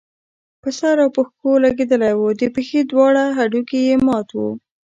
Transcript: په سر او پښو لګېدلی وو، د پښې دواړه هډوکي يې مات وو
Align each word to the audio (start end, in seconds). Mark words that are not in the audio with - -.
په 0.61 0.69
سر 0.77 0.95
او 1.03 1.09
پښو 1.15 1.51
لګېدلی 1.65 2.13
وو، 2.15 2.27
د 2.39 2.43
پښې 2.55 2.79
دواړه 2.91 3.23
هډوکي 3.37 3.79
يې 3.87 3.95
مات 4.07 4.27
وو 4.33 4.49